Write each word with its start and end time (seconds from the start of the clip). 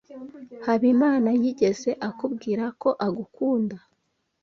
Habimana 0.65 1.27
yigeze 1.41 1.89
akubwira 2.09 2.63
ko 2.81 2.89
agukunda? 3.05 3.77